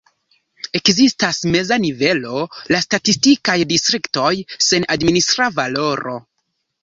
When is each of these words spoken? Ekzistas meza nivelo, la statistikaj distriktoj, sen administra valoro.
Ekzistas 0.77 1.41
meza 1.55 1.77
nivelo, 1.83 2.39
la 2.75 2.79
statistikaj 2.85 3.57
distriktoj, 3.73 4.33
sen 4.69 4.87
administra 4.97 5.51
valoro. 5.61 6.17